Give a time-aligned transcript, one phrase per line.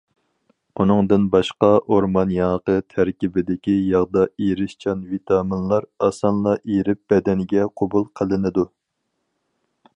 [0.83, 8.69] ئۇنىڭدىن باشقا ئورمان ياڭىقى تەركىبىدىكى ياغدا ئېرىشچان ۋىتامىنلار ئاسانلا ئېرىپ بەدەنگە قوبۇل قىلىنىدۇ.